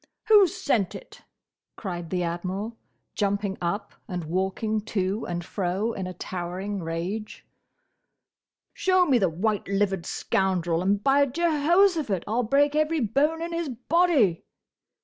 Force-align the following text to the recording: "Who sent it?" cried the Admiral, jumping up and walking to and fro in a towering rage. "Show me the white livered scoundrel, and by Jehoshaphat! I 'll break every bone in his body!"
"Who 0.29 0.47
sent 0.47 0.95
it?" 0.95 1.21
cried 1.75 2.09
the 2.09 2.23
Admiral, 2.23 2.75
jumping 3.13 3.55
up 3.61 3.93
and 4.07 4.23
walking 4.23 4.81
to 4.85 5.27
and 5.27 5.45
fro 5.45 5.93
in 5.93 6.07
a 6.07 6.13
towering 6.15 6.81
rage. 6.81 7.45
"Show 8.73 9.05
me 9.05 9.19
the 9.19 9.29
white 9.29 9.67
livered 9.67 10.07
scoundrel, 10.07 10.81
and 10.81 11.03
by 11.03 11.27
Jehoshaphat! 11.27 12.23
I 12.25 12.31
'll 12.31 12.41
break 12.41 12.75
every 12.75 12.99
bone 12.99 13.43
in 13.43 13.53
his 13.53 13.69
body!" 13.69 14.43